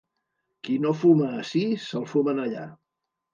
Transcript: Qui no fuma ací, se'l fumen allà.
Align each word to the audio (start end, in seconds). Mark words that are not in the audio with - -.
Qui 0.67 0.77
no 0.85 0.93
fuma 1.01 1.27
ací, 1.41 1.61
se'l 1.85 2.09
fumen 2.15 2.43
allà. 2.47 2.65